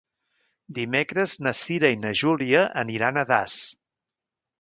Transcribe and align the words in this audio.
Dimecres 0.77 1.35
na 1.47 1.53
Cira 1.59 1.91
i 1.95 1.99
na 2.05 2.13
Júlia 2.21 2.63
aniran 2.85 3.21
a 3.21 3.25
Das. 3.33 3.59